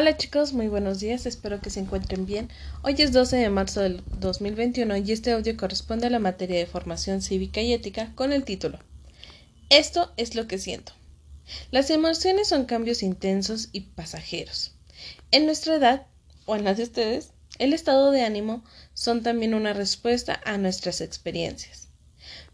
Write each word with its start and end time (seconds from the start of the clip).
Hola 0.00 0.16
chicos, 0.16 0.52
muy 0.52 0.68
buenos 0.68 1.00
días, 1.00 1.26
espero 1.26 1.60
que 1.60 1.70
se 1.70 1.80
encuentren 1.80 2.24
bien. 2.24 2.48
Hoy 2.84 2.94
es 2.98 3.10
12 3.10 3.34
de 3.36 3.50
marzo 3.50 3.80
del 3.80 4.04
2021 4.20 4.96
y 4.98 5.10
este 5.10 5.32
audio 5.32 5.56
corresponde 5.56 6.06
a 6.06 6.10
la 6.10 6.20
materia 6.20 6.56
de 6.56 6.66
formación 6.66 7.20
cívica 7.20 7.60
y 7.62 7.72
ética 7.72 8.12
con 8.14 8.32
el 8.32 8.44
título 8.44 8.78
Esto 9.70 10.12
es 10.16 10.36
lo 10.36 10.46
que 10.46 10.58
siento. 10.58 10.92
Las 11.72 11.90
emociones 11.90 12.46
son 12.46 12.66
cambios 12.66 13.02
intensos 13.02 13.70
y 13.72 13.80
pasajeros. 13.80 14.76
En 15.32 15.46
nuestra 15.46 15.74
edad, 15.74 16.06
o 16.46 16.54
en 16.54 16.62
las 16.62 16.76
de 16.76 16.84
ustedes, 16.84 17.32
el 17.58 17.72
estado 17.72 18.12
de 18.12 18.22
ánimo 18.22 18.62
son 18.94 19.24
también 19.24 19.52
una 19.52 19.72
respuesta 19.72 20.40
a 20.44 20.58
nuestras 20.58 21.00
experiencias. 21.00 21.88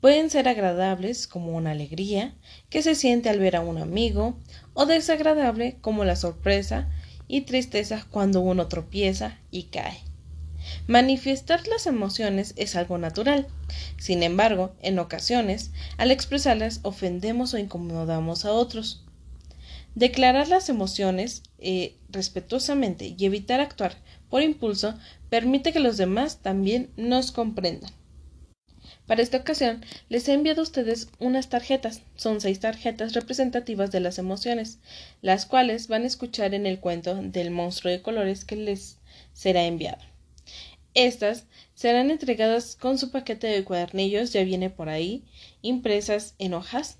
Pueden 0.00 0.30
ser 0.30 0.48
agradables 0.48 1.26
como 1.26 1.54
una 1.54 1.72
alegría 1.72 2.34
que 2.70 2.82
se 2.82 2.94
siente 2.94 3.28
al 3.28 3.40
ver 3.40 3.56
a 3.56 3.60
un 3.60 3.76
amigo 3.76 4.38
o 4.72 4.86
desagradable 4.86 5.76
como 5.82 6.02
la 6.06 6.16
sorpresa 6.16 6.88
y 7.28 7.42
tristeza 7.42 8.06
cuando 8.10 8.40
uno 8.40 8.68
tropieza 8.68 9.38
y 9.50 9.64
cae. 9.64 10.00
Manifestar 10.86 11.66
las 11.68 11.86
emociones 11.86 12.52
es 12.56 12.76
algo 12.76 12.98
natural. 12.98 13.46
Sin 13.98 14.22
embargo, 14.22 14.74
en 14.80 14.98
ocasiones, 14.98 15.70
al 15.96 16.10
expresarlas 16.10 16.80
ofendemos 16.82 17.54
o 17.54 17.58
incomodamos 17.58 18.44
a 18.44 18.52
otros. 18.52 19.04
Declarar 19.94 20.48
las 20.48 20.68
emociones 20.68 21.42
eh, 21.58 21.96
respetuosamente 22.10 23.14
y 23.16 23.24
evitar 23.24 23.60
actuar 23.60 23.96
por 24.28 24.42
impulso 24.42 24.98
permite 25.30 25.72
que 25.72 25.80
los 25.80 25.96
demás 25.96 26.38
también 26.42 26.90
nos 26.96 27.32
comprendan. 27.32 27.90
Para 29.06 29.22
esta 29.22 29.38
ocasión 29.38 29.84
les 30.08 30.28
he 30.28 30.32
enviado 30.32 30.60
a 30.60 30.64
ustedes 30.64 31.08
unas 31.18 31.48
tarjetas. 31.48 32.02
Son 32.16 32.40
seis 32.40 32.58
tarjetas 32.58 33.12
representativas 33.12 33.92
de 33.92 34.00
las 34.00 34.18
emociones, 34.18 34.78
las 35.22 35.46
cuales 35.46 35.86
van 35.86 36.02
a 36.02 36.06
escuchar 36.06 36.54
en 36.54 36.66
el 36.66 36.80
cuento 36.80 37.14
del 37.14 37.50
monstruo 37.50 37.92
de 37.92 38.02
colores 38.02 38.44
que 38.44 38.56
les 38.56 38.98
será 39.32 39.64
enviado. 39.64 40.02
Estas 40.94 41.44
serán 41.74 42.10
entregadas 42.10 42.74
con 42.74 42.98
su 42.98 43.10
paquete 43.10 43.46
de 43.46 43.64
cuadernillos, 43.64 44.32
ya 44.32 44.42
viene 44.42 44.70
por 44.70 44.88
ahí, 44.88 45.24
impresas 45.62 46.34
en 46.38 46.54
hojas, 46.54 46.98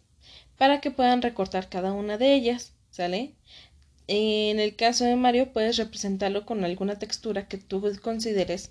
para 0.58 0.80
que 0.80 0.90
puedan 0.90 1.22
recortar 1.22 1.68
cada 1.68 1.92
una 1.92 2.18
de 2.18 2.34
ellas, 2.34 2.74
¿sale? 2.90 3.34
En 4.06 4.60
el 4.60 4.76
caso 4.76 5.04
de 5.04 5.16
Mario 5.16 5.52
puedes 5.52 5.78
representarlo 5.78 6.46
con 6.46 6.64
alguna 6.64 6.98
textura 6.98 7.48
que 7.48 7.58
tú 7.58 7.82
consideres 8.00 8.70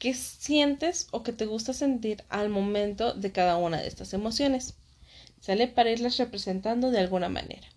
qué 0.00 0.14
sientes 0.14 1.06
o 1.12 1.22
que 1.22 1.32
te 1.32 1.46
gusta 1.46 1.74
sentir 1.74 2.24
al 2.30 2.48
momento 2.48 3.12
de 3.12 3.30
cada 3.30 3.58
una 3.58 3.80
de 3.80 3.86
estas 3.86 4.12
emociones. 4.14 4.74
¿Sale? 5.40 5.68
Para 5.68 5.90
irlas 5.90 6.16
representando 6.16 6.90
de 6.90 6.98
alguna 6.98 7.28
manera. 7.28 7.68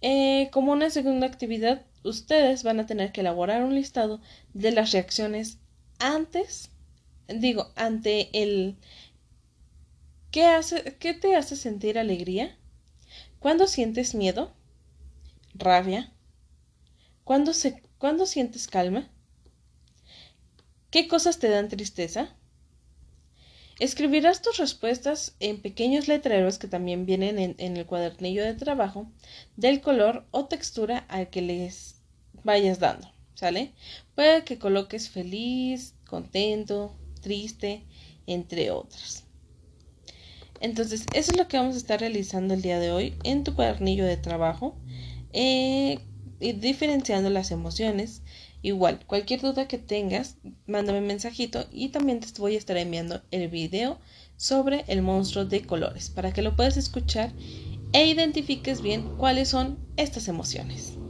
Eh, 0.00 0.48
como 0.50 0.72
una 0.72 0.90
segunda 0.90 1.26
actividad, 1.26 1.82
ustedes 2.02 2.64
van 2.64 2.80
a 2.80 2.86
tener 2.86 3.12
que 3.12 3.20
elaborar 3.20 3.62
un 3.62 3.74
listado 3.74 4.20
de 4.54 4.72
las 4.72 4.90
reacciones 4.92 5.58
antes, 6.00 6.70
digo, 7.28 7.70
ante 7.76 8.30
el 8.42 8.76
¿qué, 10.30 10.46
hace, 10.46 10.96
qué 10.98 11.14
te 11.14 11.36
hace 11.36 11.54
sentir 11.54 11.98
alegría? 11.98 12.56
¿Cuándo 13.38 13.66
sientes 13.66 14.14
miedo? 14.14 14.52
¿Rabia? 15.54 16.12
¿Cuándo, 17.24 17.52
se, 17.52 17.82
¿Cuándo 17.98 18.26
sientes 18.26 18.66
calma? 18.66 19.08
¿Qué 20.92 21.08
cosas 21.08 21.38
te 21.38 21.48
dan 21.48 21.70
tristeza? 21.70 22.28
Escribirás 23.80 24.42
tus 24.42 24.58
respuestas 24.58 25.34
en 25.40 25.62
pequeños 25.62 26.06
letreros 26.06 26.58
que 26.58 26.68
también 26.68 27.06
vienen 27.06 27.38
en, 27.38 27.76
el 27.78 27.86
cuadernillo 27.86 28.44
de 28.44 28.52
trabajo 28.52 29.10
del 29.56 29.80
color 29.80 30.26
o 30.32 30.44
textura 30.44 30.98
al 31.08 31.30
que 31.30 31.40
les 31.40 32.02
vayas 32.44 32.78
dando, 32.78 33.10
¿sale? 33.34 33.72
Puede 34.14 34.44
que 34.44 34.58
coloques 34.58 35.08
feliz, 35.08 35.94
contento, 36.06 36.94
triste, 37.22 37.86
entre 38.26 38.70
otras. 38.70 39.24
Entonces, 40.60 41.06
eso 41.14 41.32
es 41.32 41.38
lo 41.38 41.48
que 41.48 41.56
vamos 41.56 41.74
a 41.74 41.78
estar 41.78 42.00
realizando 42.00 42.52
el 42.52 42.60
día 42.60 42.78
de 42.78 42.92
hoy 42.92 43.14
en 43.24 43.44
tu 43.44 43.54
cuadernillo 43.54 44.04
de 44.04 44.18
trabajo, 44.18 44.76
eh, 45.32 46.00
diferenciando 46.52 47.30
las 47.30 47.50
emociones 47.50 48.22
Igual, 48.62 49.00
cualquier 49.06 49.40
duda 49.40 49.66
que 49.66 49.76
tengas, 49.76 50.36
mándame 50.66 51.00
un 51.00 51.08
mensajito 51.08 51.66
y 51.72 51.88
también 51.88 52.20
te 52.20 52.40
voy 52.40 52.54
a 52.54 52.58
estar 52.58 52.76
enviando 52.76 53.20
el 53.32 53.48
video 53.48 53.98
sobre 54.36 54.84
el 54.86 55.02
monstruo 55.02 55.44
de 55.44 55.62
colores 55.62 56.10
para 56.10 56.32
que 56.32 56.42
lo 56.42 56.54
puedas 56.54 56.76
escuchar 56.76 57.32
e 57.92 58.06
identifiques 58.06 58.80
bien 58.80 59.16
cuáles 59.16 59.48
son 59.48 59.78
estas 59.96 60.28
emociones. 60.28 61.01